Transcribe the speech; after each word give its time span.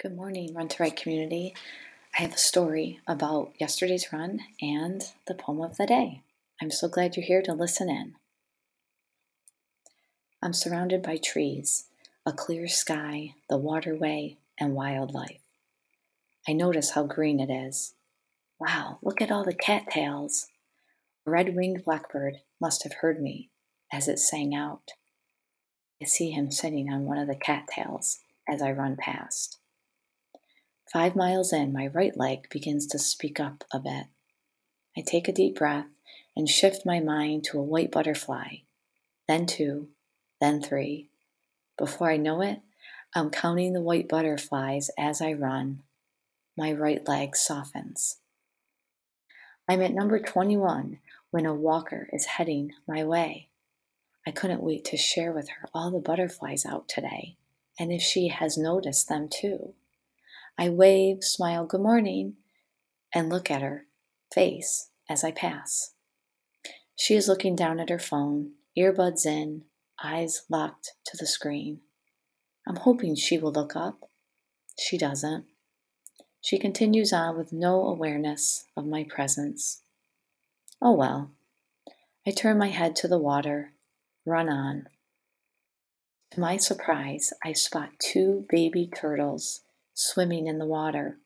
Good 0.00 0.16
morning, 0.16 0.54
Run 0.54 0.68
to 0.68 0.82
Right 0.82 0.96
community. 0.96 1.54
I 2.18 2.22
have 2.22 2.32
a 2.32 2.38
story 2.38 3.00
about 3.06 3.52
yesterday's 3.60 4.10
run 4.14 4.40
and 4.58 5.02
the 5.26 5.34
poem 5.34 5.60
of 5.60 5.76
the 5.76 5.84
day. 5.84 6.22
I'm 6.58 6.70
so 6.70 6.88
glad 6.88 7.16
you're 7.16 7.26
here 7.26 7.42
to 7.42 7.52
listen 7.52 7.90
in. 7.90 8.14
I'm 10.42 10.54
surrounded 10.54 11.02
by 11.02 11.18
trees, 11.18 11.84
a 12.24 12.32
clear 12.32 12.66
sky, 12.66 13.34
the 13.50 13.58
waterway, 13.58 14.38
and 14.58 14.74
wildlife. 14.74 15.42
I 16.48 16.54
notice 16.54 16.92
how 16.92 17.02
green 17.02 17.38
it 17.38 17.50
is. 17.50 17.92
Wow, 18.58 19.00
look 19.02 19.20
at 19.20 19.30
all 19.30 19.44
the 19.44 19.52
cattails. 19.52 20.46
A 21.26 21.30
red 21.30 21.54
winged 21.54 21.84
blackbird 21.84 22.36
must 22.58 22.84
have 22.84 22.94
heard 23.02 23.20
me 23.20 23.50
as 23.92 24.08
it 24.08 24.18
sang 24.18 24.54
out. 24.54 24.92
I 26.00 26.06
see 26.06 26.30
him 26.30 26.50
sitting 26.50 26.90
on 26.90 27.04
one 27.04 27.18
of 27.18 27.28
the 27.28 27.36
cattails 27.36 28.20
as 28.48 28.62
I 28.62 28.72
run 28.72 28.96
past. 28.96 29.58
Five 30.92 31.14
miles 31.14 31.52
in, 31.52 31.72
my 31.72 31.86
right 31.86 32.16
leg 32.16 32.48
begins 32.50 32.84
to 32.88 32.98
speak 32.98 33.38
up 33.38 33.62
a 33.72 33.78
bit. 33.78 34.06
I 34.98 35.02
take 35.06 35.28
a 35.28 35.32
deep 35.32 35.56
breath 35.56 35.86
and 36.36 36.48
shift 36.48 36.84
my 36.84 36.98
mind 36.98 37.44
to 37.44 37.60
a 37.60 37.62
white 37.62 37.92
butterfly, 37.92 38.62
then 39.28 39.46
two, 39.46 39.90
then 40.40 40.60
three. 40.60 41.08
Before 41.78 42.10
I 42.10 42.16
know 42.16 42.42
it, 42.42 42.60
I'm 43.14 43.30
counting 43.30 43.72
the 43.72 43.80
white 43.80 44.08
butterflies 44.08 44.90
as 44.98 45.22
I 45.22 45.32
run. 45.32 45.82
My 46.56 46.72
right 46.72 47.06
leg 47.06 47.36
softens. 47.36 48.16
I'm 49.68 49.82
at 49.82 49.94
number 49.94 50.18
21 50.18 50.98
when 51.30 51.46
a 51.46 51.54
walker 51.54 52.08
is 52.12 52.26
heading 52.26 52.72
my 52.88 53.04
way. 53.04 53.48
I 54.26 54.32
couldn't 54.32 54.62
wait 54.62 54.84
to 54.86 54.96
share 54.96 55.32
with 55.32 55.50
her 55.50 55.68
all 55.72 55.92
the 55.92 56.00
butterflies 56.00 56.66
out 56.66 56.88
today 56.88 57.36
and 57.78 57.92
if 57.92 58.02
she 58.02 58.26
has 58.26 58.58
noticed 58.58 59.08
them 59.08 59.28
too. 59.28 59.74
I 60.58 60.68
wave, 60.68 61.22
smile, 61.22 61.66
good 61.66 61.80
morning, 61.80 62.34
and 63.14 63.28
look 63.28 63.50
at 63.50 63.62
her 63.62 63.86
face 64.32 64.90
as 65.08 65.24
I 65.24 65.30
pass. 65.30 65.94
She 66.96 67.14
is 67.14 67.28
looking 67.28 67.56
down 67.56 67.80
at 67.80 67.88
her 67.88 67.98
phone, 67.98 68.52
earbuds 68.78 69.24
in, 69.24 69.64
eyes 70.02 70.42
locked 70.50 70.92
to 71.06 71.16
the 71.16 71.26
screen. 71.26 71.80
I'm 72.68 72.76
hoping 72.76 73.14
she 73.14 73.38
will 73.38 73.52
look 73.52 73.74
up. 73.74 74.10
She 74.78 74.98
doesn't. 74.98 75.46
She 76.42 76.58
continues 76.58 77.12
on 77.12 77.36
with 77.36 77.52
no 77.52 77.86
awareness 77.86 78.64
of 78.76 78.86
my 78.86 79.04
presence. 79.04 79.82
Oh 80.80 80.92
well. 80.92 81.30
I 82.26 82.30
turn 82.30 82.58
my 82.58 82.68
head 82.68 82.96
to 82.96 83.08
the 83.08 83.18
water, 83.18 83.72
run 84.26 84.48
on. 84.48 84.88
To 86.32 86.40
my 86.40 86.58
surprise, 86.58 87.32
I 87.44 87.54
spot 87.54 87.90
two 87.98 88.46
baby 88.48 88.88
turtles 88.94 89.62
swimming 90.00 90.46
in 90.46 90.58
the 90.58 90.66
water. 90.66 91.18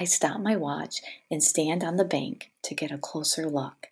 I 0.00 0.04
stop 0.04 0.40
my 0.40 0.56
watch 0.56 1.00
and 1.30 1.42
stand 1.42 1.84
on 1.84 1.96
the 1.96 2.04
bank 2.04 2.50
to 2.62 2.74
get 2.74 2.90
a 2.90 2.98
closer 2.98 3.48
look. 3.48 3.88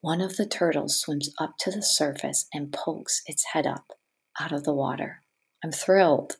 One 0.00 0.20
of 0.20 0.36
the 0.36 0.46
turtles 0.46 0.96
swims 0.96 1.32
up 1.38 1.56
to 1.60 1.70
the 1.70 1.82
surface 1.82 2.46
and 2.52 2.72
pokes 2.72 3.22
its 3.26 3.44
head 3.52 3.66
up 3.66 3.92
out 4.40 4.52
of 4.52 4.64
the 4.64 4.74
water. 4.74 5.22
I'm 5.64 5.72
thrilled. 5.72 6.36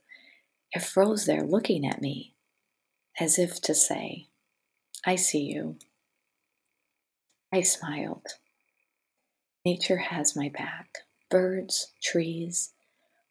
It 0.73 0.83
froze 0.83 1.25
there 1.25 1.43
looking 1.43 1.87
at 1.87 2.03
me, 2.03 2.35
as 3.19 3.39
if 3.39 3.61
to 3.63 3.75
say, 3.75 4.27
I 5.07 5.17
see 5.17 5.43
you. 5.43 5.77
I 7.53 7.63
smiled. 7.63 8.27
Nature 9.65 9.97
has 9.97 10.37
my 10.37 10.51
back. 10.51 10.99
Birds, 11.31 11.93
trees, 12.03 12.73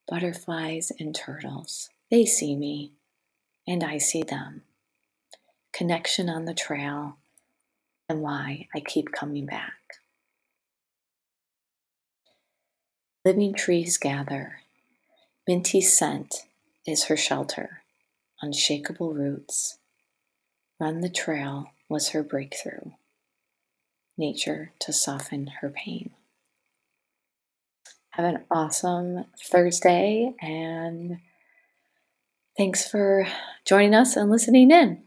butterflies, 0.07 0.91
and 0.99 1.13
turtles. 1.13 1.89
They 2.09 2.25
see 2.25 2.55
me, 2.55 2.93
and 3.67 3.83
I 3.83 3.97
see 3.97 4.23
them. 4.23 4.63
Connection 5.73 6.29
on 6.29 6.45
the 6.45 6.53
trail, 6.53 7.17
and 8.07 8.21
why 8.21 8.67
I 8.73 8.79
keep 8.79 9.11
coming 9.11 9.45
back. 9.45 9.73
Living 13.25 13.53
trees 13.53 13.97
gather. 13.97 14.61
Minty 15.45 15.81
scent 15.81 16.45
is 16.85 17.05
her 17.05 17.17
shelter. 17.17 17.81
Unshakable 18.41 19.13
roots. 19.13 19.77
Run 20.79 21.01
the 21.01 21.09
trail 21.09 21.71
was 21.89 22.09
her 22.09 22.23
breakthrough. 22.23 22.91
Nature 24.17 24.71
to 24.79 24.93
soften 24.93 25.47
her 25.61 25.69
pain. 25.69 26.11
Have 28.11 28.25
an 28.25 28.45
awesome 28.49 29.25
Thursday 29.37 30.33
and 30.41 31.19
Thanks 32.57 32.87
for 32.87 33.27
joining 33.65 33.93
us 33.93 34.15
and 34.15 34.31
listening 34.31 34.71
in. 34.71 35.06